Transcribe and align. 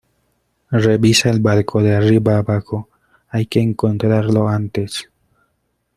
revisa 0.71 1.29
el 1.29 1.41
barco 1.41 1.83
de 1.83 1.95
arriba 1.95 2.33
a 2.33 2.37
abajo, 2.39 2.89
hay 3.29 3.45
que 3.45 3.59
encontrarlo 3.59 4.47
antes 4.49 5.07